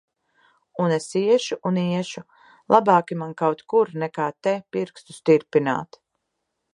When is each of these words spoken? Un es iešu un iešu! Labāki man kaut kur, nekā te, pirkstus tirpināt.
Un 0.83 0.93
es 0.95 1.03
iešu 1.19 1.57
un 1.69 1.75
iešu! 1.81 2.23
Labāki 2.75 3.19
man 3.21 3.35
kaut 3.43 3.63
kur, 3.75 3.93
nekā 4.05 4.29
te, 4.47 4.57
pirkstus 4.77 5.21
tirpināt. 5.31 6.01